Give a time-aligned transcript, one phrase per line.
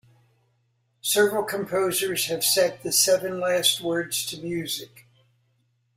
[1.03, 5.05] Several composers have set the Seven Last Words to music.